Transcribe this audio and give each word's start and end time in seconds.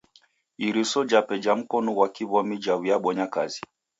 Iriso 0.67 1.01
jape 1.11 1.35
ja 1.43 1.53
mkonu 1.59 1.91
ghwa 1.95 2.07
kiw'omi 2.15 2.55
jaw'iabonya 2.65 3.25
kazi. 3.33 3.61